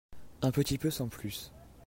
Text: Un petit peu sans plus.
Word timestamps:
Un 0.41 0.49
petit 0.49 0.79
peu 0.79 0.89
sans 0.89 1.09
plus. 1.09 1.51